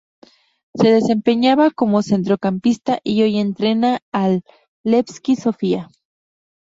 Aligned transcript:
Se 0.73 0.87
desempeñaba 0.91 1.69
como 1.69 2.01
centrocampista 2.01 2.99
y 3.03 3.21
hoy 3.21 3.37
entrena 3.37 3.99
al 4.11 4.41
Levski 4.83 5.35
Sofia. 5.35 5.91